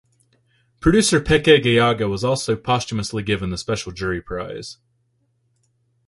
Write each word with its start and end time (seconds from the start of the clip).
Producer 0.79 1.21
Peque 1.21 1.61
Gallaga 1.61 2.09
was 2.09 2.23
also 2.23 2.55
posthumously 2.55 3.21
given 3.21 3.51
the 3.51 3.55
Special 3.59 3.91
Jury 3.91 4.19
Prize. 4.19 4.79